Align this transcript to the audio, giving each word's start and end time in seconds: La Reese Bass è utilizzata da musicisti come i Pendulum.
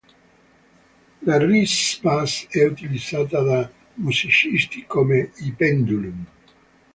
La 1.21 1.37
Reese 1.37 1.99
Bass 2.03 2.47
è 2.49 2.65
utilizzata 2.65 3.41
da 3.43 3.69
musicisti 3.97 4.85
come 4.87 5.31
i 5.41 5.51
Pendulum. 5.51 6.25